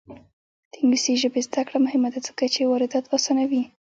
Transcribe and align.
د 0.71 0.73
انګلیسي 0.81 1.13
ژبې 1.21 1.41
زده 1.47 1.61
کړه 1.67 1.77
مهمه 1.85 2.09
ده 2.13 2.19
ځکه 2.27 2.43
چې 2.53 2.69
واردات 2.69 3.05
اسانوي. 3.17 3.63